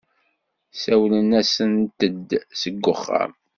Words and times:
Sawlen-asent-d 0.81 2.01
seg 2.61 2.75
wexxam. 2.83 3.33